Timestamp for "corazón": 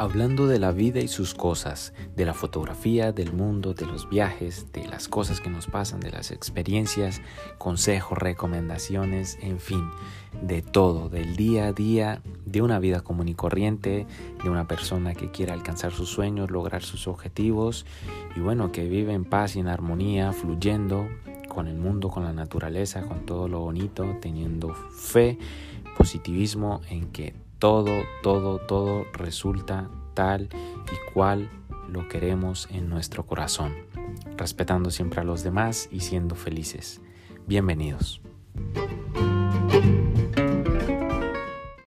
33.26-33.74